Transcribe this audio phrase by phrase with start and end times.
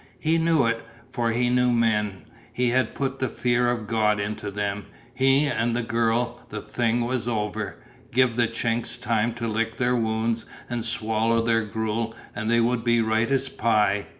[0.19, 0.81] He knew it,
[1.11, 2.23] for he knew men.
[2.51, 7.01] He had put the fear of God into them, he and the girl; the thing
[7.05, 7.75] was over.
[8.11, 12.83] Give the "Chinks" time to lick their wounds and swallow their gruel and they would
[12.83, 14.07] be right as pie.